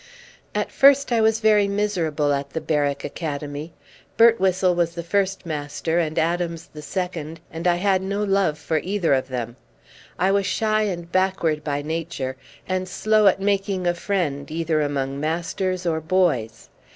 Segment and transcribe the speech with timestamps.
[0.55, 3.71] At first I was very miserable at the Berwick Academy.
[4.17, 8.79] Birtwhistle was the first master, and Adams the second, and I had no love for
[8.79, 9.57] either of them.
[10.17, 12.35] I was shy and backward by nature,
[12.67, 16.69] and slow at making a friend either among masters or boys.